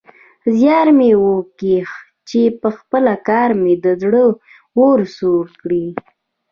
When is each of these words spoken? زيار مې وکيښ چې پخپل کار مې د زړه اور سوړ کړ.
زيار 0.57 0.87
مې 0.97 1.11
وکيښ 1.25 1.89
چې 2.29 2.39
پخپل 2.61 3.05
کار 3.29 3.49
مې 3.61 3.73
د 3.83 3.85
زړه 4.01 4.23
اور 4.79 4.99
سوړ 5.17 5.45
کړ. 5.61 5.71